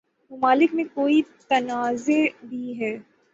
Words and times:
ممالک 0.31 0.73
میں 0.73 0.83
کوئی 0.93 1.21
تنازع 1.49 2.19
بھی 2.43 2.79
ہے 2.79 2.95